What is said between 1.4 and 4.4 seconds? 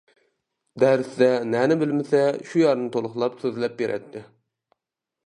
نەنى بىلمىسە شۇ يەرنى تولۇقلاپ سۆزلەپ بېرەتتى.